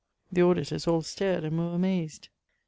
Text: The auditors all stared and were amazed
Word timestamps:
The 0.31 0.41
auditors 0.41 0.87
all 0.87 1.03
stared 1.03 1.43
and 1.43 1.59
were 1.59 1.75
amazed 1.75 2.29